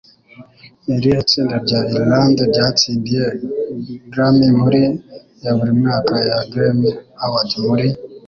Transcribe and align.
Ni 0.83 0.93
irihe 0.97 1.19
tsinda 1.29 1.55
rya 1.65 1.79
Irlande 1.95 2.41
ryatsindiye 2.51 3.23
Grammy 4.11 4.47
muri 4.61 4.81
ya 5.43 5.51
buri 5.57 5.71
mwaka 5.79 6.13
ya 6.27 6.37
Grammy 6.51 6.89
Awards 7.25 7.55
muri 7.67 7.87